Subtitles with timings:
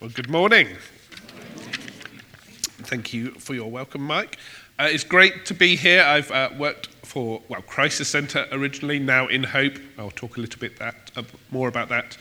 [0.00, 0.66] Well, good morning.
[2.84, 4.38] Thank you for your welcome, Mike.
[4.78, 6.02] Uh, it's great to be here.
[6.02, 9.78] I've uh, worked for, well, Crisis Centre originally, now Inhope.
[9.98, 12.16] I'll talk a little bit that, uh, more about that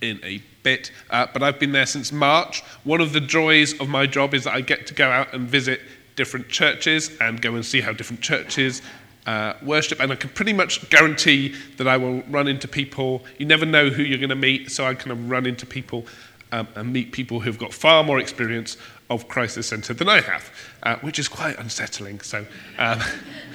[0.00, 0.92] in a bit.
[1.10, 2.62] Uh, but I've been there since March.
[2.84, 5.48] One of the joys of my job is that I get to go out and
[5.48, 5.80] visit
[6.14, 8.80] different churches and go and see how different churches
[9.26, 13.24] uh, worship, and I can pretty much guarantee that I will run into people.
[13.38, 16.06] You never know who you're going to meet, so I kind of run into people
[16.52, 18.76] um, and meet people who've got far more experience
[19.10, 20.50] of crisis centre than I have,
[20.82, 22.20] uh, which is quite unsettling.
[22.20, 22.46] So,
[22.78, 23.00] um,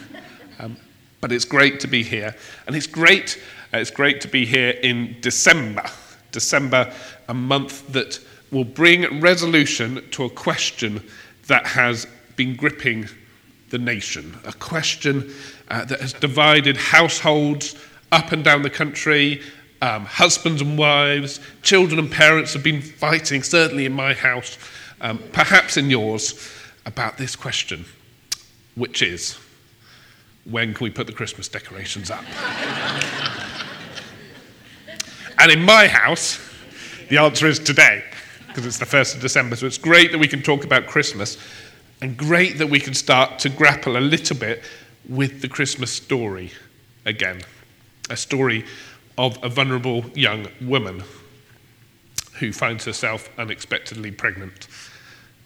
[0.59, 0.77] um,
[1.21, 2.35] but it's great to be here,
[2.67, 3.41] and it's great.
[3.73, 5.83] Uh, it's great to be here in December.
[6.31, 6.91] December,
[7.27, 8.19] a month that
[8.51, 11.01] will bring resolution to a question
[11.47, 13.07] that has been gripping
[13.69, 15.33] the nation, a question
[15.69, 17.75] uh, that has divided households
[18.11, 19.41] up and down the country.
[19.83, 24.57] Um, husbands and wives, children and parents have been fighting, certainly in my house,
[25.01, 26.49] um, perhaps in yours,
[26.85, 27.83] about this question,
[28.75, 29.37] which is
[30.45, 32.23] when can we put the Christmas decorations up?
[35.39, 36.39] and in my house,
[37.09, 38.05] the answer is today,
[38.47, 39.57] because it's the 1st of December.
[39.57, 41.37] So it's great that we can talk about Christmas,
[42.01, 44.63] and great that we can start to grapple a little bit
[45.09, 46.53] with the Christmas story
[47.03, 47.41] again.
[48.09, 48.63] A story
[49.17, 51.03] of a vulnerable young woman
[52.39, 54.67] who finds herself unexpectedly pregnant.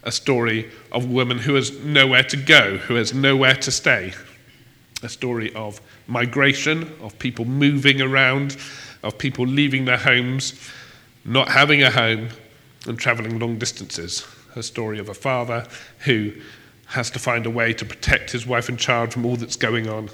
[0.04, 4.14] A story of a woman who has nowhere to go, who has nowhere to stay.
[5.04, 8.58] A story of migration, of people moving around,
[9.04, 10.54] of people leaving their homes,
[11.26, 12.30] not having a home,
[12.88, 14.26] and travelling long distances.
[14.56, 15.68] A story of a father
[16.00, 16.32] who
[16.88, 19.90] has to find a way to protect his wife and child from all that's going
[19.90, 20.10] on,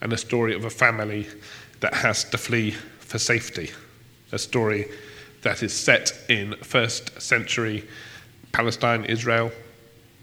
[0.00, 1.26] and a story of a family
[1.80, 2.76] that has to flee
[3.12, 3.70] for safety.
[4.32, 4.88] A story
[5.42, 7.86] that is set in first century
[8.52, 9.52] Palestine, Israel,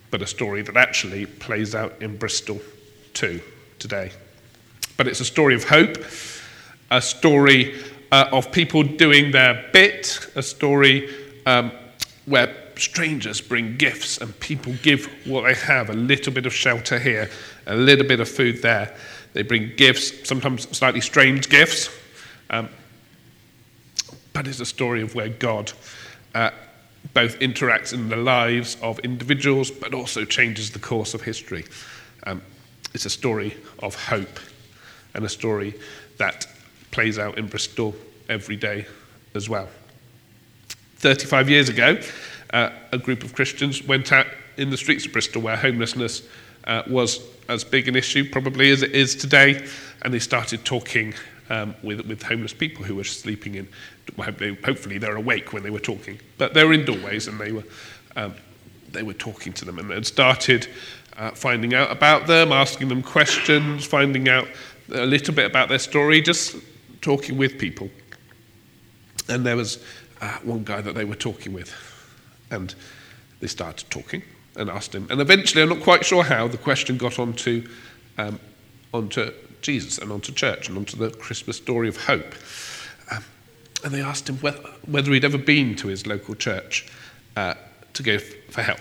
[0.10, 2.60] but a story that actually plays out in Bristol
[3.14, 3.42] too
[3.78, 4.12] today.
[4.98, 5.98] But it's a story of hope,
[6.90, 7.80] a story
[8.12, 11.14] uh, of people doing their bit, a story
[11.46, 11.72] um,
[12.26, 16.98] where strangers bring gifts and people give what they have a little bit of shelter
[16.98, 17.30] here,
[17.68, 18.98] a little bit of food there.
[19.34, 21.96] They bring gifts, sometimes slightly strange gifts,
[22.50, 22.68] um,
[24.34, 25.72] but it's a story of where God
[26.36, 26.52] uh,
[27.14, 31.66] both interacts in the lives of individuals but also changes the course of history.
[32.24, 32.42] Um,
[32.94, 34.40] it's a story of hope
[35.14, 35.74] and a story
[36.18, 36.48] that
[36.92, 37.96] plays out in Bristol
[38.28, 38.86] every day
[39.36, 39.70] as well.
[40.98, 42.00] 35 years ago,
[42.52, 46.24] uh, a group of Christians went out in the streets of Bristol where homelessness
[46.66, 49.66] uh, was as big an issue probably as it is today,
[50.02, 51.14] and they started talking
[51.50, 53.68] um, with, with homeless people who were sleeping in.
[54.18, 57.64] Hopefully, they're awake when they were talking, but they were in doorways and they were
[58.16, 58.34] um,
[58.92, 60.68] they were talking to them and they started
[61.18, 64.48] uh, finding out about them, asking them questions, finding out
[64.92, 66.56] a little bit about their story, just
[67.02, 67.90] talking with people.
[69.28, 69.84] And there was
[70.22, 71.74] uh, one guy that they were talking with,
[72.52, 72.74] and
[73.42, 74.24] they started talking
[74.56, 75.08] and asked him.
[75.10, 77.68] And eventually, I'm not quite sure how, the question got onto,
[78.18, 78.40] um,
[78.94, 79.32] onto
[79.62, 82.34] Jesus and onto church and onto the Christmas story of hope.
[83.12, 83.24] Um,
[83.84, 86.88] and they asked him whether, whether, he'd ever been to his local church
[87.36, 87.56] uh,
[87.94, 88.80] to go f- for help.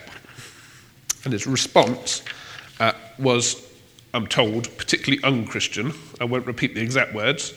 [1.25, 2.23] And his response
[2.81, 3.67] uh, was,
[4.15, 5.93] I'm told, particularly unchristian.
[6.21, 7.53] I won't repeat the exact words,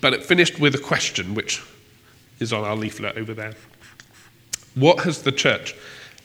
[0.00, 1.62] but it finished with a question which
[2.38, 3.54] is on our leaflet over there.
[4.74, 5.74] What has the church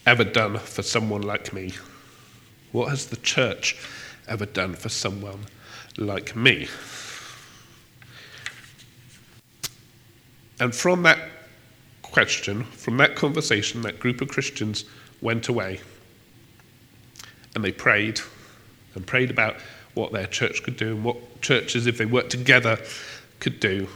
[0.05, 1.73] ever done for someone like me?
[2.71, 3.77] What has the church
[4.27, 5.45] ever done for someone
[5.97, 6.67] like me?
[10.59, 11.19] And from that
[12.01, 14.85] question, from that conversation, that group of Christians
[15.21, 15.81] went away
[17.55, 18.21] and they prayed
[18.93, 19.57] and prayed about
[19.93, 22.79] what their church could do and what churches, if they worked together,
[23.39, 23.87] could do.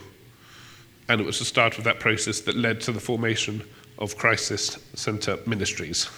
[1.08, 3.64] And it was the start of that process that led to the formation
[3.98, 6.09] of Crisis Centre Ministries.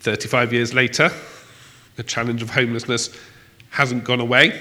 [0.00, 1.10] 35 years later,
[1.96, 3.16] the challenge of homelessness
[3.70, 4.60] hasn't gone away.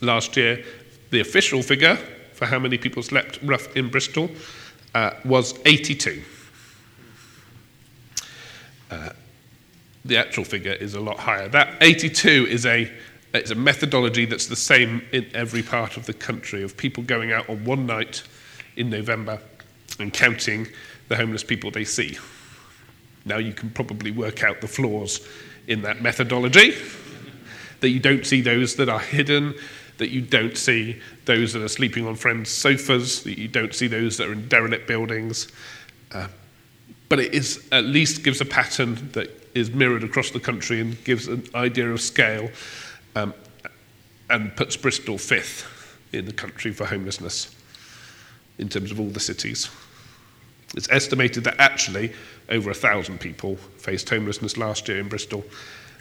[0.00, 0.64] Last year,
[1.10, 1.96] the official figure
[2.32, 4.30] for how many people slept rough in Bristol
[4.94, 6.22] uh, was 82.
[8.90, 9.10] Uh,
[10.04, 11.48] the actual figure is a lot higher.
[11.48, 12.92] That 82 is a,
[13.32, 17.32] it's a methodology that's the same in every part of the country of people going
[17.32, 18.22] out on one night
[18.76, 19.40] in November
[19.98, 20.66] and counting
[21.08, 22.18] the homeless people they see.
[23.24, 25.26] Now you can probably work out the flaws
[25.66, 26.74] in that methodology,
[27.80, 29.54] that you don't see those that are hidden,
[29.98, 33.86] that you don't see those that are sleeping on friends' sofas, that you don't see
[33.86, 35.48] those that are in derelict buildings.
[36.12, 36.28] Uh,
[37.08, 41.02] but it is, at least gives a pattern that is mirrored across the country and
[41.04, 42.50] gives an idea of scale
[43.14, 43.32] um,
[44.30, 45.70] and puts Bristol fifth
[46.12, 47.54] in the country for homelessness
[48.58, 49.68] in terms of all the cities.
[50.76, 52.12] It's estimated that actually
[52.48, 55.44] over a thousand people faced homelessness last year in Bristol.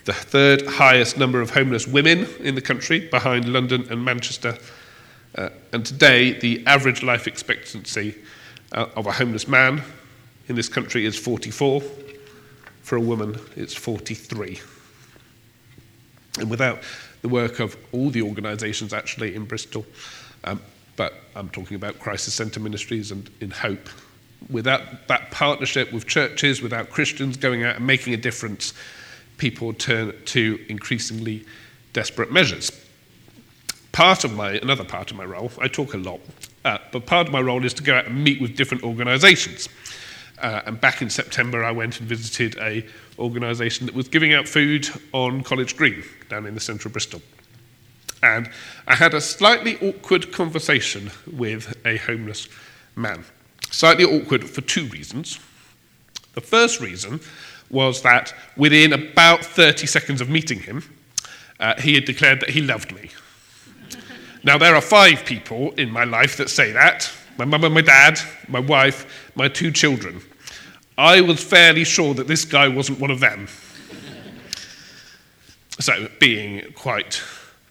[0.06, 4.58] The third highest number of homeless women in the country, behind London and Manchester.
[5.36, 8.16] Uh, and today, the average life expectancy
[8.74, 9.82] uh, of a homeless man
[10.50, 11.82] in this country is 44.
[12.82, 14.60] For a woman, it's 43.
[16.40, 16.82] And without
[17.22, 19.86] the work of all the organisations actually in Bristol,
[20.44, 20.62] um,
[20.98, 23.90] but I'm talking about Crisis Centre Ministries and in Hope,
[24.50, 28.74] without that partnership with churches, without Christians going out and making a difference,
[29.38, 31.46] people turn to increasingly
[31.94, 32.72] desperate measures.
[33.92, 36.20] Part of my, another part of my role, I talk a lot,
[36.66, 39.70] uh, but part of my role is to go out and meet with different organisations.
[40.42, 42.86] Uh, and back in September, I went and visited a
[43.20, 47.22] organisation that was giving out food on College Green down in the centre of Bristol.
[48.24, 48.50] And
[48.88, 52.48] I had a slightly awkward conversation with a homeless
[52.96, 53.24] man.
[53.70, 55.40] Slightly awkward for two reasons.
[56.34, 57.20] The first reason
[57.74, 60.84] was that within about 30 seconds of meeting him,
[61.60, 63.10] uh, he had declared that he loved me.
[64.44, 67.82] now, there are five people in my life that say that my mum and my
[67.82, 70.22] dad, my wife, my two children.
[70.98, 73.48] I was fairly sure that this guy wasn't one of them.
[75.80, 77.22] so, being quite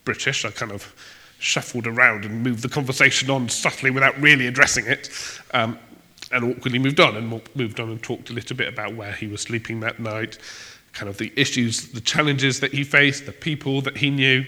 [0.05, 0.93] British, I kind of
[1.39, 5.11] shuffled around and moved the conversation on subtly without really addressing it,
[5.53, 5.79] um,
[6.33, 9.27] and awkwardly moved on and moved on and talked a little bit about where he
[9.27, 10.39] was sleeping that night,
[10.93, 14.45] kind of the issues, the challenges that he faced, the people that he knew.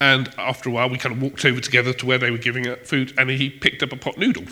[0.00, 2.68] And after a while, we kind of walked over together to where they were giving
[2.68, 4.44] out food, and he picked up a pot noodle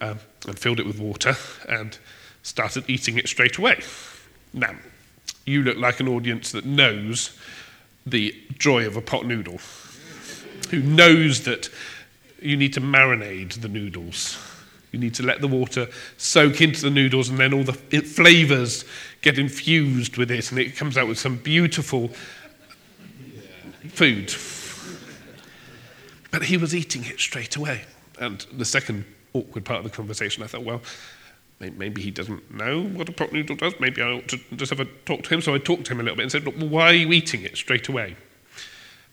[0.00, 1.36] um, and filled it with water
[1.68, 1.98] and
[2.42, 3.80] started eating it straight away.
[4.52, 4.76] Now,
[5.44, 7.36] you look like an audience that knows
[8.06, 9.58] the joy of a pot noodle,
[10.70, 11.68] who knows that
[12.40, 14.38] you need to marinate the noodles.
[14.92, 18.84] You need to let the water soak into the noodles, and then all the flavors
[19.20, 22.08] get infused with it, and it comes out with some beautiful
[23.88, 24.34] food.
[26.30, 27.84] But he was eating it straight away.
[28.18, 30.82] And the second awkward part of the conversation, I thought, well,
[31.60, 33.74] maybe he doesn't know what a pot noodle does.
[33.80, 35.40] Maybe I ought to just have a talk to him.
[35.40, 37.42] So I talked to him a little bit and said, Look, why are you eating
[37.42, 38.16] it straight away?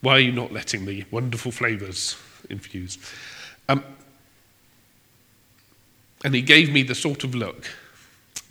[0.01, 2.17] Why are you not letting the wonderful flavours
[2.49, 2.97] infuse?
[3.69, 3.83] Um,
[6.23, 7.69] and he gave me the sort of look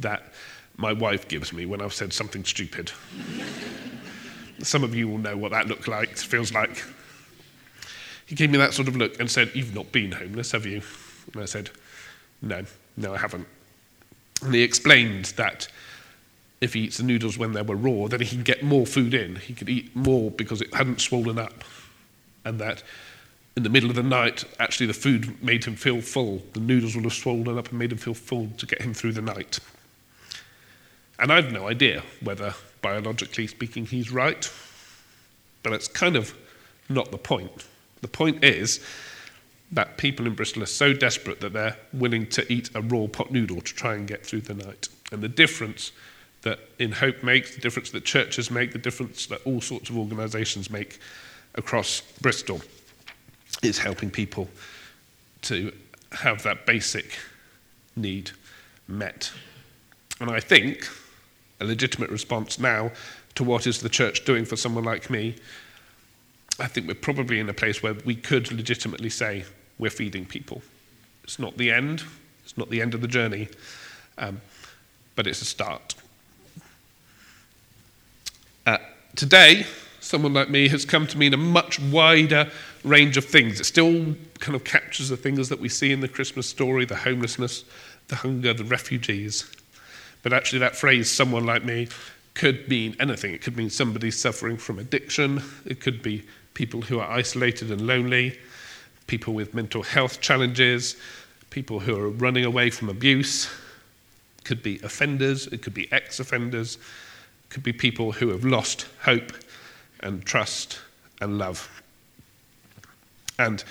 [0.01, 0.33] that
[0.77, 2.93] my wife gives me when I've said something stupid.
[4.59, 6.85] Some of you will know what that look like, feels like.
[8.27, 10.83] He gave me that sort of look and said, You've not been homeless, have you?
[11.33, 11.71] And I said,
[12.41, 12.65] No,
[12.97, 13.47] no, I haven't.
[14.43, 15.69] And he explained that
[16.61, 19.15] if he eats the noodles when they were raw, then he can get more food
[19.15, 19.37] in.
[19.37, 21.65] He could eat more because it hadn't swollen up.
[22.45, 22.83] And that
[23.57, 26.43] in the middle of the night, actually the food made him feel full.
[26.55, 29.13] The noodles would have swollen up and made him feel full to get him through
[29.13, 29.59] the night.
[31.19, 34.51] And I've no idea whether, biologically speaking, he's right.
[35.63, 36.35] But it's kind of
[36.89, 37.67] not the point.
[38.01, 38.85] The point is
[39.71, 43.31] that people in Bristol are so desperate that they're willing to eat a raw pot
[43.31, 44.89] noodle to try and get through the night.
[45.13, 45.93] And the difference
[46.43, 50.71] that Inhope makes, the difference that churches make, the difference that all sorts of organisations
[50.71, 50.99] make
[51.55, 52.61] across Bristol
[53.63, 54.49] is helping people
[55.43, 55.73] to
[56.13, 57.19] have that basic
[57.97, 58.31] need
[58.89, 59.33] met.
[60.21, 60.89] And I think
[61.61, 62.93] a legitimate response now
[63.35, 65.37] to what is the church doing for someone like me,
[66.59, 69.45] I think we're probably in a place where we could legitimately say,
[69.79, 70.63] we're feeding people.
[71.25, 72.05] It's not the end,
[72.45, 73.49] it's not the end of the journey,
[74.19, 74.41] um,
[75.17, 75.95] but it's a start.
[78.67, 78.79] Uh,
[79.17, 79.67] today,
[80.01, 82.51] someone like me has come to mean a much wider
[82.85, 83.61] range of things.
[83.61, 86.97] It still kind of captures the things that we see in the Christmas story the
[86.97, 87.65] homelessness,
[88.09, 89.51] the hunger, the refugees.
[90.23, 91.89] But actually, that phrase, someone like me,
[92.35, 93.35] could mean anything.
[93.35, 96.25] It could mean somebody suffering from addiction, it could be
[96.55, 98.39] people who are isolated and lonely,
[99.07, 100.97] people with mental health challenges,
[101.51, 103.47] people who are running away from abuse.
[104.39, 106.79] It could be offenders, it could be ex offenders,
[107.49, 109.33] could be people who have lost hope
[110.01, 110.79] and trust
[111.21, 111.82] and love.
[113.39, 113.65] And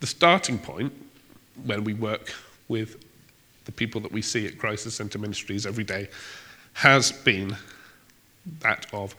[0.00, 0.92] the starting point
[1.64, 2.32] when we work
[2.68, 3.02] with
[3.64, 6.08] the people that we see at Crisis Centre Ministries every day
[6.74, 7.56] has been
[8.60, 9.14] that of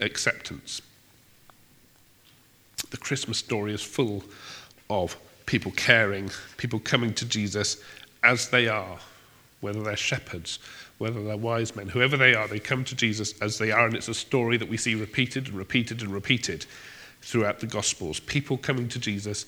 [0.00, 0.80] acceptance.
[2.90, 4.24] The Christmas story is full
[4.88, 5.16] of
[5.46, 7.82] people caring, people coming to Jesus
[8.22, 8.98] as they are,
[9.60, 10.58] whether they're shepherds,
[10.98, 13.94] whether they're wise men, whoever they are, they come to Jesus as they are, and
[13.94, 16.66] it's a story that we see repeated and repeated and repeated
[17.22, 18.20] throughout the Gospels.
[18.20, 19.46] People coming to Jesus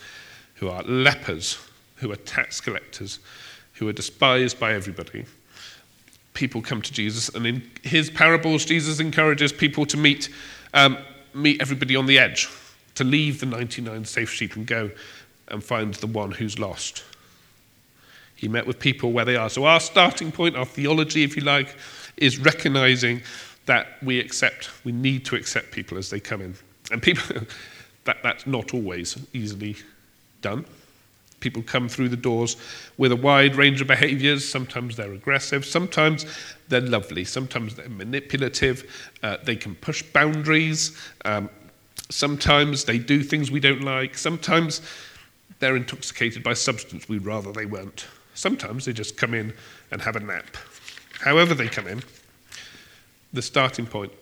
[0.56, 1.58] who are lepers,
[1.96, 3.18] who are tax collectors,
[3.74, 5.24] who are despised by everybody.
[6.34, 10.28] People come to Jesus, and in his parables, Jesus encourages people to meet,
[10.72, 10.98] um,
[11.34, 12.48] meet everybody on the edge,
[12.94, 14.90] to leave the 99 safe sheep and go
[15.48, 17.04] and find the one who's lost.
[18.34, 19.50] He met with people where they are.
[19.50, 21.76] So, our starting point, our theology, if you like,
[22.16, 23.22] is recognizing
[23.66, 26.54] that we accept, we need to accept people as they come in.
[26.90, 27.42] And people,
[28.04, 29.76] that, that's not always easily
[30.40, 30.64] done.
[31.40, 32.56] People come through the doors
[32.98, 34.48] with a wide range of behaviors.
[34.48, 36.24] Sometimes they're aggressive, sometimes
[36.68, 39.10] they're lovely, sometimes they're manipulative.
[39.22, 40.96] Uh, they can push boundaries.
[41.24, 41.50] Um,
[42.10, 44.16] sometimes they do things we don't like.
[44.16, 44.82] Sometimes
[45.58, 48.06] they're intoxicated by substance we'd rather they weren't.
[48.34, 49.52] Sometimes they just come in
[49.90, 50.56] and have a nap.
[51.20, 52.02] However, they come in,
[53.32, 54.12] the starting point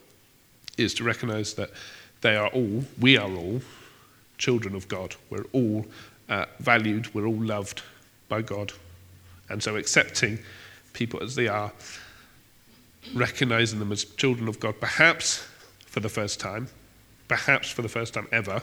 [0.77, 1.71] is to recognize that
[2.21, 3.61] they are all, we are all,
[4.37, 5.15] children of God.
[5.29, 5.85] We're all
[6.29, 7.81] uh, valued, we're all loved
[8.29, 8.71] by God.
[9.49, 10.39] And so accepting
[10.93, 11.71] people as they are,
[13.13, 15.45] recognizing them as children of God, perhaps
[15.85, 16.67] for the first time,
[17.27, 18.61] perhaps for the first time ever,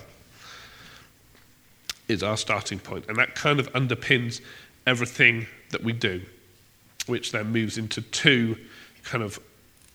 [2.09, 3.07] is our starting point.
[3.09, 4.41] And that kind of underpins
[4.87, 6.23] everything that we do,
[7.07, 8.57] which then moves into two
[9.05, 9.39] kind of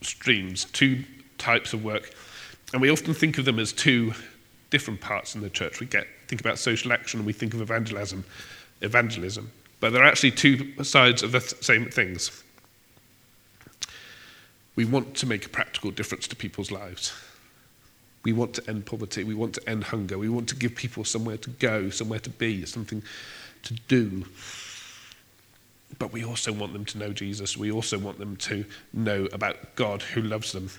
[0.01, 1.03] streams, two
[1.37, 2.13] types of work.
[2.73, 4.13] And we often think of them as two
[4.71, 5.79] different parts in the church.
[5.79, 8.25] We get think about social action and we think of evangelism,
[8.81, 9.51] evangelism.
[9.79, 12.43] But they're actually two sides of the th- same things.
[14.75, 17.13] We want to make a practical difference to people's lives.
[18.23, 19.23] We want to end poverty.
[19.23, 20.17] We want to end hunger.
[20.17, 23.03] We want to give people somewhere to go, somewhere to be, something
[23.63, 24.25] to do.
[25.99, 27.55] But we also want them to know Jesus.
[27.55, 30.71] We also want them to know about God who loves them.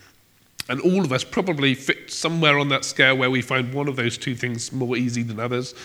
[0.67, 3.95] And all of us probably fit somewhere on that scale where we find one of
[3.95, 5.75] those two things more easy than others.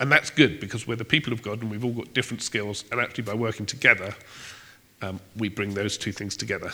[0.00, 2.84] And that's good because we're the people of God and we've all got different skills.
[2.90, 4.14] And actually, by working together,
[5.02, 6.72] um, we bring those two things together.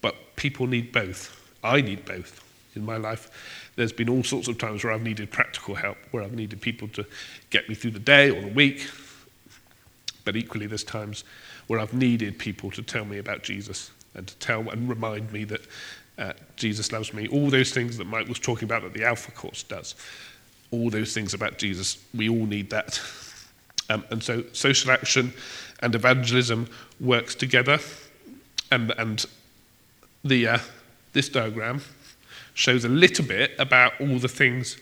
[0.00, 1.40] But people need both.
[1.62, 2.42] I need both
[2.74, 3.70] in my life.
[3.76, 6.88] There's been all sorts of times where I've needed practical help, where I've needed people
[6.88, 7.04] to
[7.50, 8.86] get me through the day or the week.
[10.24, 11.24] But equally, there's times
[11.66, 15.44] where I've needed people to tell me about Jesus and to tell and remind me
[15.44, 15.62] that
[16.18, 17.28] uh, Jesus loves me.
[17.28, 19.94] All those things that Mike was talking about that the Alpha Course does.
[20.70, 23.00] All those things about Jesus, we all need that.
[23.90, 25.34] Um, and so social action
[25.80, 26.68] and evangelism
[27.00, 27.78] works together.
[28.70, 29.26] And, and
[30.24, 30.58] the, uh,
[31.12, 31.82] this diagram
[32.54, 34.78] shows a little bit about all the things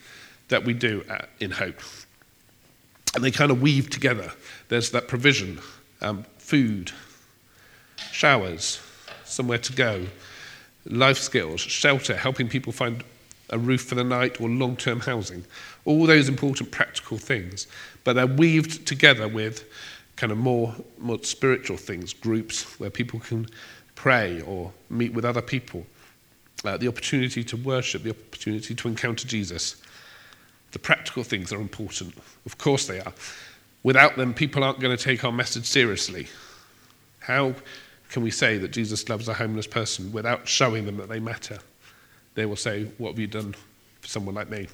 [0.49, 2.07] that we do at, Inhope.
[3.15, 4.33] And they kind of weave together.
[4.69, 5.61] There's that provision,
[6.01, 6.93] um, food,
[8.13, 8.81] showers,
[9.25, 10.07] somewhere to go,
[10.87, 13.05] life skills, shelter, helping people find
[13.51, 15.45] a roof for the night or long term housing.
[15.85, 17.67] All those important practical things.
[18.05, 19.65] But they're weaved together with
[20.17, 23.47] kind of more, more spiritual things, groups where people can
[23.95, 25.87] pray or meet with other people,
[26.65, 29.77] uh, the opportunity to worship, the opportunity to encounter Jesus.
[30.73, 32.15] The practical things are important.
[32.47, 33.13] Of course they are.
[33.83, 36.29] Without them, people aren't going to take our message seriously.
[37.21, 37.55] How
[38.13, 41.59] can we say that Jesus loves a homeless person without showing them that they matter?
[42.35, 43.55] They will say, What have you done
[44.03, 44.69] for someone like me?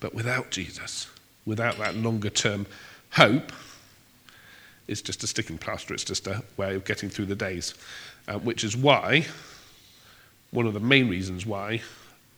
[0.00, 1.06] But without Jesus,
[1.46, 2.66] without that longer term
[3.12, 3.52] hope,
[4.88, 5.94] it's just a sticking plaster.
[5.94, 7.74] It's just a way of getting through the days.
[8.26, 9.26] Uh, which is why,
[10.50, 11.82] one of the main reasons why,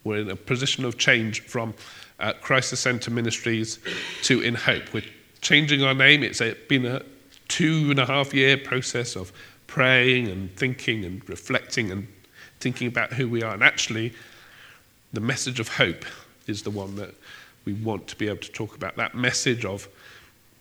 [0.05, 1.73] we're in a position of change from
[2.21, 3.79] uh, Crisis Centre Ministries
[4.25, 4.93] to Inhope.
[4.93, 5.05] We're
[5.41, 6.23] changing our name.
[6.23, 7.01] It's a, been a
[7.49, 9.33] two and a half year process of
[9.67, 12.09] praying and thinking and reflecting and
[12.61, 13.55] thinking about who we are.
[13.55, 14.13] And actually,
[15.13, 16.05] the message of hope
[16.47, 17.15] is the one that
[17.65, 18.97] we want to be able to talk about.
[18.97, 19.89] That message of,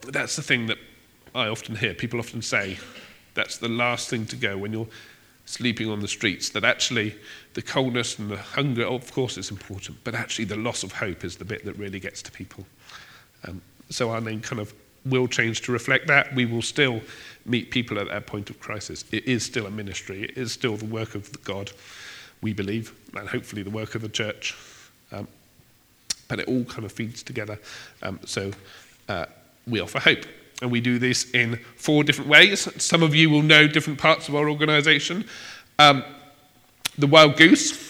[0.07, 0.77] that's the thing that
[1.33, 1.93] I often hear.
[1.93, 2.77] People often say,
[3.33, 4.87] that's the last thing to go when you're
[5.45, 6.49] sleeping on the streets.
[6.49, 7.15] That actually,
[7.53, 11.23] the coldness and the hunger, of course, it's important, but actually, the loss of hope
[11.23, 12.65] is the bit that really gets to people.
[13.47, 14.73] Um, so our name kind of
[15.05, 16.33] will change to reflect that.
[16.33, 17.01] We will still
[17.45, 19.05] meet people at that point of crisis.
[19.11, 21.71] It is still a ministry, it is still the work of God,
[22.41, 24.55] we believe, and hopefully the work of the church.
[25.11, 25.27] Um,
[26.27, 27.59] but it all kind of feeds together.
[28.01, 28.51] Um, so
[29.07, 29.25] uh,
[29.67, 30.25] we offer hope.
[30.61, 32.67] And we do this in four different ways.
[32.81, 35.25] Some of you will know different parts of our organisation.
[35.77, 36.03] Um,
[36.97, 37.83] the Wild Goose.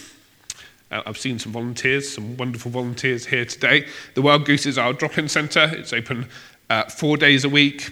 [0.90, 3.86] Uh, I've seen some volunteers, some wonderful volunteers here today.
[4.14, 5.70] The Wild Goose is our drop in centre.
[5.74, 6.28] It's open
[6.70, 7.90] uh, four days a week,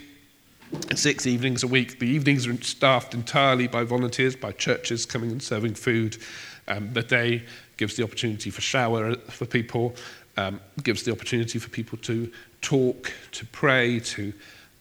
[0.95, 1.99] six evenings a week.
[1.99, 6.19] The evenings are staffed entirely by volunteers, by churches coming and serving food.
[6.67, 7.45] Um, the day
[7.77, 9.95] gives the opportunity for shower for people,
[10.37, 12.31] um, gives the opportunity for people to
[12.63, 14.33] talk, to pray, to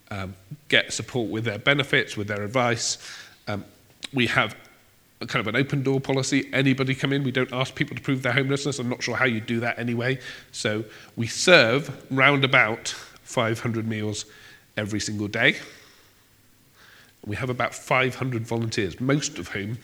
[0.09, 0.35] um,
[0.69, 2.97] get support with their benefits, with their advice.
[3.47, 3.65] Um,
[4.13, 4.55] we have
[5.21, 6.49] a kind of an open door policy.
[6.53, 7.23] Anybody come in.
[7.23, 8.79] We don't ask people to prove their homelessness.
[8.79, 10.19] I'm not sure how you do that anyway.
[10.51, 10.83] So
[11.15, 12.95] we serve round about
[13.33, 14.25] 500 meals
[14.77, 15.55] every single day.
[17.25, 19.79] We have about 500 volunteers, most of whom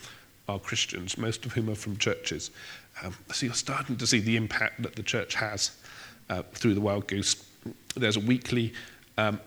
[0.48, 2.52] are Christians, most of whom are from churches.
[3.02, 5.72] Um, so you're starting to see the impact that the church has
[6.28, 7.44] uh, through the Wild Goose.
[7.96, 8.72] There's a weekly
[9.18, 9.40] um,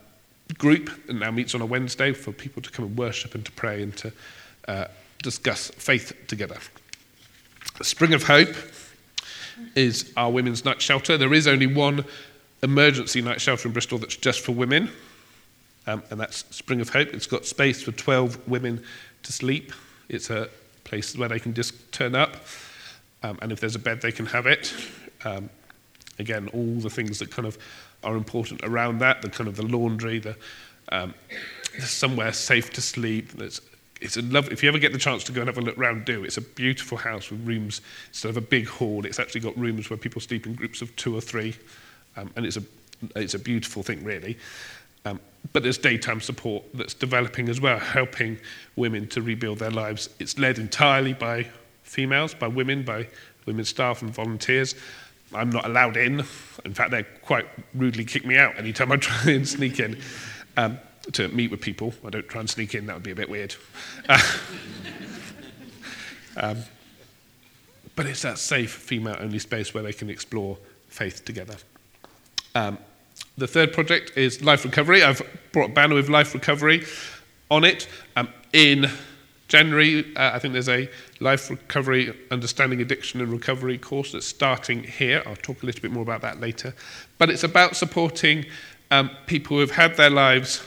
[0.57, 3.51] group that now meets on a Wednesday for people to come and worship and to
[3.53, 4.12] pray and to
[4.67, 4.86] uh,
[5.22, 6.57] discuss faith together.
[7.81, 8.53] Spring of Hope
[9.75, 11.17] is our women's night shelter.
[11.17, 12.03] There is only one
[12.63, 14.89] emergency night shelter in Bristol that's just for women,
[15.86, 17.13] um, and that's Spring of Hope.
[17.13, 18.84] It's got space for 12 women
[19.24, 19.72] to sleep.
[20.10, 20.50] It's a
[20.84, 22.38] place where they can just turn up,
[23.22, 24.74] um, and if there's a bed, they can have it.
[25.25, 25.50] Um,
[26.20, 27.58] again, all the things that kind of
[28.03, 30.36] are important around that, the kind of the laundry, the
[30.89, 31.13] um,
[31.79, 33.32] somewhere safe to sleep.
[34.01, 35.77] It's a love, if you ever get the chance to go and have a look
[35.77, 36.24] around, do.
[36.25, 39.05] It's a beautiful house with rooms instead of a big hall.
[39.05, 41.55] It's actually got rooms where people sleep in groups of two or three,
[42.17, 42.63] um, and it's a
[43.15, 44.38] it's a beautiful thing, really.
[45.05, 45.20] Um,
[45.51, 48.38] but there's daytime support that's developing as well, helping
[48.75, 50.10] women to rebuild their lives.
[50.20, 51.48] It's led entirely by
[51.84, 53.08] females, by women, by
[53.46, 54.75] women staff and volunteers.
[55.34, 56.20] I'm not allowed in.
[56.63, 60.00] In fact, they quite rudely kick me out anytime I try and sneak in
[60.55, 60.79] um,
[61.12, 61.93] to meet with people.
[62.05, 63.55] I don't try and sneak in, that would be a bit weird.
[66.36, 66.63] Um,
[67.96, 71.55] but it's that safe female only space where they can explore faith together.
[72.55, 72.77] Um,
[73.38, 75.03] the third project is Life Recovery.
[75.03, 76.86] I've brought a banner with Life Recovery
[77.50, 77.88] on it.
[78.15, 78.89] Um, in
[79.48, 80.88] January, uh, I think there's a
[81.19, 85.24] Life Recovery Understanding Addiction and Recovery course that's starting here.
[85.25, 86.75] I'll talk a little bit more about that later.
[87.18, 88.46] But it's about supporting
[88.92, 90.61] um, people who have had their lives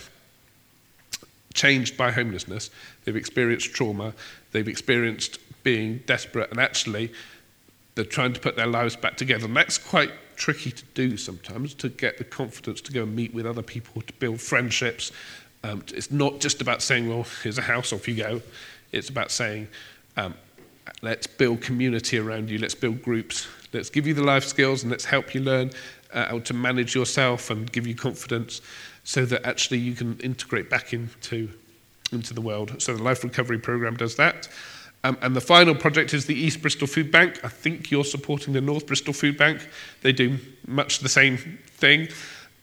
[1.54, 2.70] changed by homelessness.
[3.04, 4.12] They've experienced trauma,
[4.50, 7.12] they've experienced being desperate, and actually
[7.94, 9.46] they're trying to put their lives back together.
[9.46, 13.34] And that's quite tricky to do sometimes, to get the confidence to go and meet
[13.34, 15.12] with other people, to build friendships.
[15.64, 18.42] Um, it's not just about saying, well, here's a house, off you go.
[18.92, 19.68] It's about saying,
[20.16, 20.34] um,
[21.02, 24.90] let's build community around you, let's build groups, let's give you the life skills and
[24.90, 25.70] let's help you learn
[26.12, 28.60] uh, how to manage yourself and give you confidence
[29.04, 31.48] so that actually you can integrate back into,
[32.12, 32.80] into the world.
[32.80, 34.48] So the Life Recovery Program does that.
[35.06, 37.38] Um, and the final project is the East Bristol Food Bank.
[37.44, 39.68] I think you're supporting the North Bristol Food Bank.
[40.02, 42.08] They do much the same thing.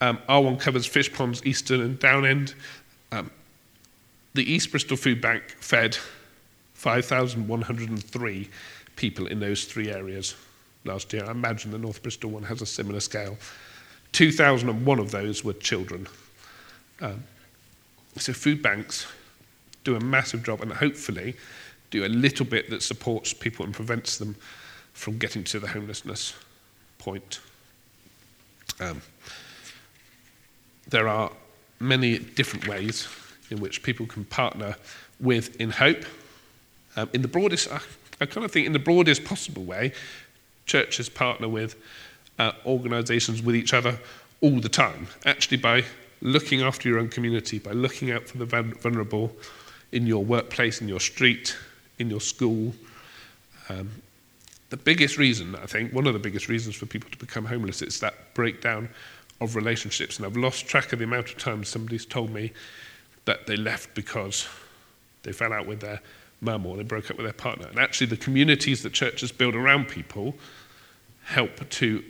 [0.01, 2.53] Um, our one covers fish ponds, Easton and Downend.
[3.13, 3.31] Um,
[4.33, 5.97] the East Bristol Food Bank fed
[6.73, 8.49] 5,103
[8.97, 10.35] people in those three areas
[10.83, 11.23] last year.
[11.23, 13.37] I imagine the North Bristol one has a similar scale.
[14.11, 16.07] 2,001 of those were children.
[16.99, 17.23] Um,
[18.17, 19.07] so food banks
[19.85, 21.35] do a massive job and hopefully
[21.93, 24.35] do a little bit that supports people and prevents them
[24.93, 26.33] from getting to the homelessness
[26.97, 27.39] point.
[28.79, 29.01] Um,
[30.89, 31.31] there are
[31.79, 33.07] many different ways
[33.51, 34.75] in which people can partner
[35.19, 36.05] with Inhope.
[36.95, 37.79] Um, in the broadest, I,
[38.19, 39.93] I kind of think in the broadest possible way,
[40.65, 41.75] churches partner with
[42.39, 43.99] uh, organisations with each other
[44.41, 45.83] all the time, actually by
[46.21, 49.35] looking after your own community, by looking out for the vulnerable
[49.91, 51.55] in your workplace, in your street,
[51.99, 52.73] in your school.
[53.69, 53.89] Um,
[54.69, 57.81] the biggest reason, I think, one of the biggest reasons for people to become homeless
[57.81, 58.89] is that breakdown
[59.39, 60.17] of relationships.
[60.17, 62.51] And I've lost track of the amount of times somebody's told me
[63.25, 64.47] that they left because
[65.23, 66.01] they fell out with their
[66.41, 67.67] mum or they broke up with their partner.
[67.67, 70.35] And actually, the communities that churches build around people
[71.25, 72.03] help to,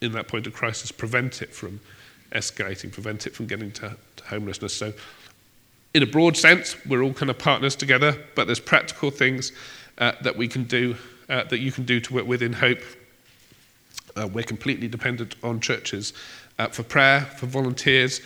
[0.00, 1.80] in that point of crisis, prevent it from
[2.32, 4.74] escalating, prevent it from getting to, to homelessness.
[4.74, 4.92] So,
[5.94, 9.52] in a broad sense, we're all kind of partners together, but there's practical things
[9.98, 10.96] uh, that we can do,
[11.28, 12.80] uh, that you can do to work within Hope.
[14.16, 16.12] Uh, we're completely dependent on churches
[16.58, 18.20] uh, for prayer, for volunteers,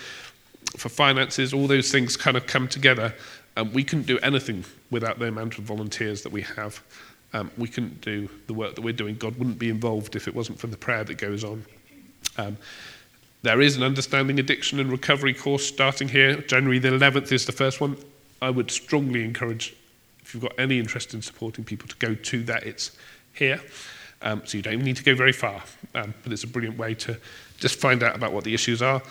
[0.76, 3.14] for finances, all those things kind of come together.
[3.56, 6.82] Um, we couldn't do anything without the amount of volunteers that we have.
[7.32, 9.16] Um, we couldn't do the work that we're doing.
[9.16, 11.64] God wouldn't be involved if it wasn't for the prayer that goes on.
[12.36, 12.56] Um,
[13.44, 16.36] there is an Understanding Addiction and Recovery course starting here.
[16.36, 17.98] January the 11th is the first one.
[18.40, 19.76] I would strongly encourage,
[20.22, 22.62] if you've got any interest in supporting people, to go to that.
[22.62, 22.92] It's
[23.34, 23.60] here.
[24.22, 25.62] Um, so you don't even need to go very far,
[25.94, 27.20] um, but it's a brilliant way to
[27.58, 29.02] just find out about what the issues are.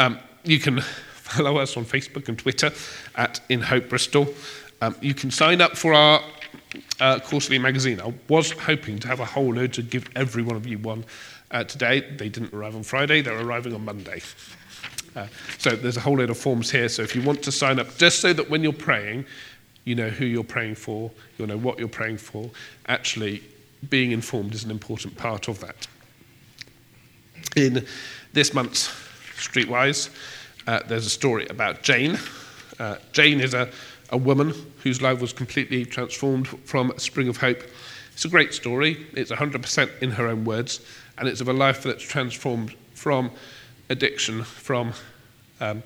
[0.00, 0.80] Um, you can
[1.14, 2.72] follow us on Facebook and Twitter
[3.14, 4.34] at Inhope Bristol.
[4.82, 6.24] Um, you can sign up for our
[6.98, 8.00] uh, quarterly magazine.
[8.00, 11.04] I was hoping to have a whole load to give every one of you one
[11.50, 12.00] uh, today.
[12.00, 14.22] They didn't arrive on Friday, they're arriving on Monday.
[15.14, 15.26] Uh,
[15.58, 16.88] so there's a whole load of forms here.
[16.88, 19.24] So if you want to sign up, just so that when you're praying,
[19.84, 22.50] you know who you're praying for, you'll know what you're praying for.
[22.88, 23.42] Actually,
[23.88, 25.86] being informed is an important part of that.
[27.56, 27.86] In
[28.32, 28.88] this month's
[29.36, 30.10] Streetwise,
[30.66, 32.18] uh, there's a story about Jane.
[32.78, 33.70] Uh, Jane is a,
[34.10, 37.62] a woman whose life was completely transformed from a spring of hope.
[38.12, 39.06] It's a great story.
[39.12, 40.80] It's 100% in her own words,
[41.18, 43.30] and it's of a life that's transformed from
[43.88, 44.92] addiction, from
[45.60, 45.82] um,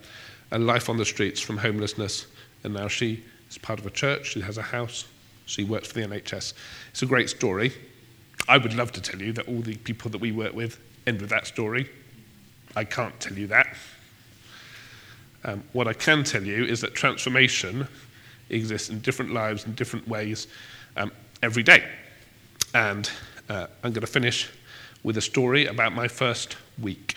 [0.51, 2.27] a life on the streets, from homelessness,
[2.65, 4.33] and now she is part of a church.
[4.33, 5.07] She has a house.
[5.47, 6.55] She works for the NHS.
[6.91, 7.73] It's a great story.
[8.49, 11.21] I would love to tell you that all the people that we work with end
[11.21, 11.89] with that story.
[12.77, 13.77] I can't tell you that.
[15.45, 17.89] Um, what I can tell you is that transformation
[18.51, 20.49] exists in different lives in different ways
[20.97, 21.13] um,
[21.43, 21.85] every day.
[22.75, 23.11] And
[23.49, 24.51] uh, I'm going to finish
[25.03, 27.15] with a story about my first week.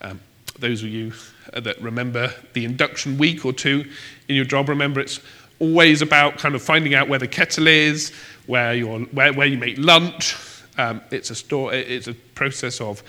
[0.00, 0.20] Um,
[0.58, 1.12] those of you
[1.52, 3.84] that remember the induction week or two
[4.28, 5.20] in your job, remember it's
[5.58, 8.12] always about kind of finding out where the kettle is,
[8.46, 10.36] where, you're, where, where you make lunch.
[10.78, 13.02] Um, it's, a store, it's a process of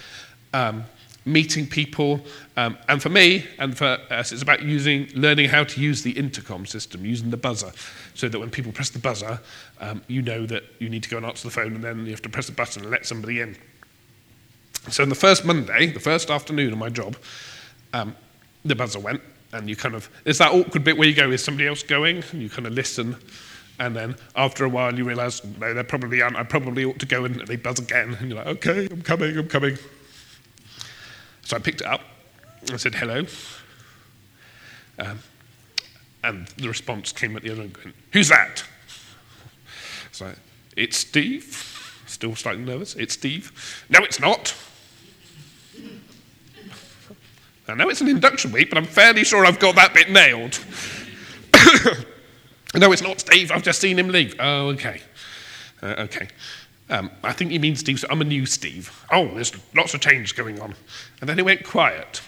[0.53, 0.85] um,
[1.25, 2.21] meeting people.
[2.55, 6.11] Um, and for me and for us, it's about using, learning how to use the
[6.11, 7.71] intercom system, using the buzzer,
[8.13, 9.39] so that when people press the buzzer,
[9.81, 12.11] um, you know that you need to go and answer the phone, and then you
[12.11, 13.57] have to press the button and let somebody in.
[14.89, 17.17] So on the first Monday, the first afternoon of my job,
[17.93, 18.15] um,
[18.63, 19.21] the buzzer went,
[19.51, 22.23] and you kind of it's that awkward bit where you go, is somebody else going?
[22.31, 23.17] And you kind of listen,
[23.79, 27.05] and then after a while you realise, no, they probably aren't, I probably ought to
[27.05, 29.77] go, and they buzz again, and you're like, okay, I'm coming, I'm coming.
[31.43, 32.01] So I picked it up.
[32.71, 33.25] I said, hello.
[34.99, 35.19] Um,
[36.23, 38.63] and the response came at the other end, going, who's that?
[40.11, 40.33] So
[40.75, 42.01] it's Steve.
[42.07, 42.95] Still slightly nervous.
[42.95, 43.85] It's Steve.
[43.89, 44.55] No, it's not.
[47.67, 50.59] I know it's an induction week, but I'm fairly sure I've got that bit nailed.
[52.75, 53.51] no, it's not Steve.
[53.51, 54.35] I've just seen him leave.
[54.39, 55.01] Oh, okay.
[55.81, 56.29] Uh, okay.
[56.89, 59.05] Um, I think he means Steve, so I'm a new Steve.
[59.11, 60.75] Oh, there's lots of change going on.
[61.19, 62.21] And then it went quiet.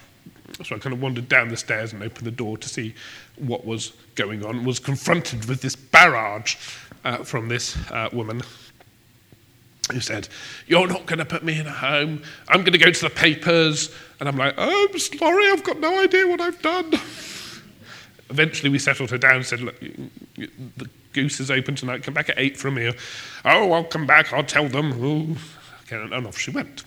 [0.63, 2.93] So I kind of wandered down the stairs and opened the door to see
[3.37, 6.57] what was going on, was confronted with this barrage
[7.05, 8.41] uh, from this uh, woman
[9.91, 10.27] who said,
[10.67, 12.23] You're not going to put me in a home.
[12.47, 13.93] I'm going to go to the papers.
[14.19, 16.93] And I'm like, oh, I'm sorry, I've got no idea what I've done.
[18.29, 22.03] Eventually, we settled her down and said, Look, the goose is open tonight.
[22.03, 22.93] Come back at eight from here.
[23.45, 24.31] Oh, I'll come back.
[24.33, 25.37] I'll tell them.
[25.83, 26.83] Okay, and off she went.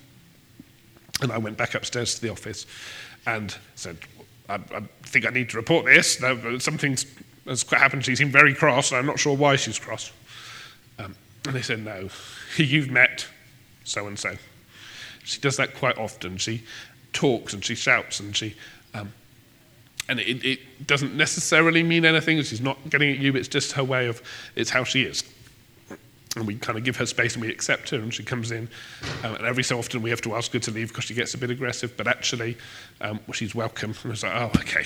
[1.21, 2.67] And I went back upstairs to the office
[3.27, 3.97] and said,
[4.49, 6.19] I, I think I need to report this.
[6.62, 6.97] Something
[7.47, 8.05] has happened.
[8.05, 10.12] She seemed very cross, and I'm not sure why she's cross.
[10.99, 12.09] Um, and they said, No,
[12.57, 13.26] you've met
[13.85, 14.37] so and so.
[15.24, 16.37] She does that quite often.
[16.37, 16.62] She
[17.12, 18.55] talks and she shouts and she
[18.94, 19.12] um,
[20.09, 22.42] and it, it doesn't necessarily mean anything.
[22.42, 23.35] She's not getting at you.
[23.35, 24.22] It's just her way of,
[24.57, 25.22] it's how she is.
[26.35, 28.68] And we kind of give her space and we accept her, and she comes in.
[29.22, 31.35] Um, and every so often we have to ask her to leave because she gets
[31.35, 32.57] a bit aggressive, but actually
[33.00, 33.94] um, she's welcome.
[34.02, 34.85] And it's like, oh, okay,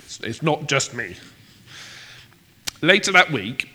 [0.00, 1.16] it's, it's not just me.
[2.82, 3.68] Later that week,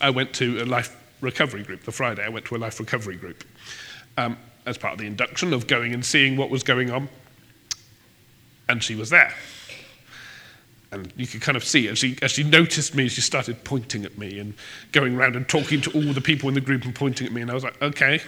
[0.00, 1.84] I went to a life recovery group.
[1.84, 3.44] The Friday, I went to a life recovery group
[4.18, 7.08] um, as part of the induction of going and seeing what was going on.
[8.68, 9.34] And she was there.
[10.90, 14.04] And you could kind of see as she, as she noticed me, she started pointing
[14.04, 14.52] at me and
[14.92, 17.40] going around and talking to all the people in the group and pointing at me.
[17.40, 18.20] And I was like, okay,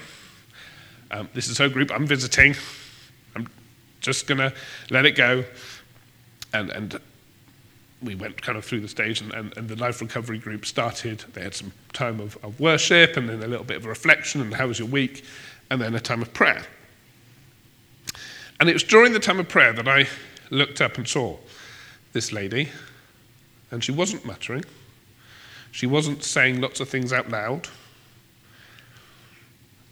[1.10, 1.90] um, this is her group.
[1.92, 2.54] I'm visiting.
[3.36, 3.48] I'm
[4.00, 4.54] just going to
[4.90, 5.44] let it go.
[6.54, 7.00] And, and
[8.02, 11.24] we went kind of through the stage, and, and, and, the life recovery group started.
[11.32, 14.52] They had some time of, of worship, and then a little bit of reflection, and
[14.52, 15.24] how was your week,
[15.70, 16.64] and then a time of prayer.
[18.60, 20.06] And it was during the time of prayer that I
[20.50, 21.38] looked up and saw
[22.12, 22.68] this lady,
[23.70, 24.64] and she wasn't muttering.
[25.72, 27.68] She wasn't saying lots of things out loud.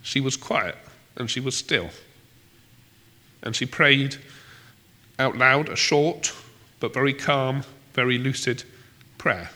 [0.01, 0.77] She was quiet
[1.17, 1.89] and she was still.
[3.41, 4.15] And she prayed
[5.19, 6.33] out loud a short
[6.79, 7.63] but very calm,
[7.93, 8.63] very lucid
[9.17, 9.49] prayer.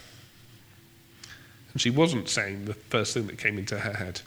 [1.72, 4.20] And she wasn't saying the first thing that came into her head.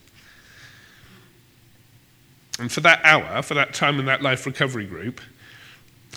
[2.59, 5.19] And for that hour, for that time in that life recovery group,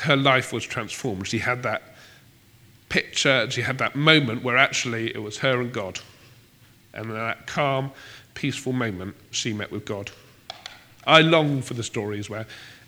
[0.03, 1.27] her life was transformed.
[1.27, 1.95] She had that
[2.89, 6.01] picture, she had that moment where actually it was her and God.
[6.93, 7.93] And in that calm,
[8.35, 10.11] peaceful moment, she met with God.
[11.07, 12.47] I long for the stories where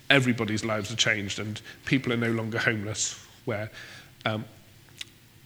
[0.09, 3.69] everybody's lives are changed and people are no longer homeless, where
[4.25, 4.45] um,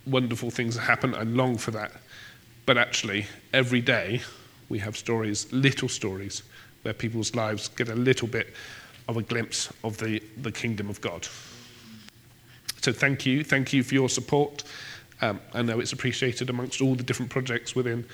[0.06, 1.16] wonderful things happen.
[1.16, 1.92] I long for that.
[2.66, 4.22] But actually, every day
[4.70, 6.44] we have stories, little stories,
[6.84, 8.54] where people's lives get a little bit
[9.08, 11.28] of a glimpse of the, the kingdom of God.
[12.82, 13.44] So thank you.
[13.44, 14.64] Thank you for your support.
[15.22, 18.06] Um, I know it's appreciated amongst all the different projects within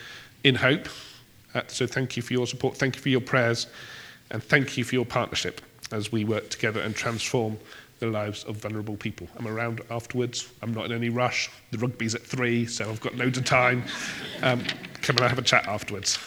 [0.43, 0.88] Inhope.
[1.54, 2.76] Uh, so thank you for your support.
[2.76, 3.67] Thank you for your prayers.
[4.30, 7.58] And thank you for your partnership as we work together and transform
[8.00, 9.28] the lives of vulnerable people.
[9.38, 10.52] I'm around afterwards.
[10.62, 11.50] I'm not in any rush.
[11.72, 13.84] The rugby's at three, so I've got loads of time.
[14.44, 14.64] Um,
[15.02, 16.20] come and have a chat afterwards.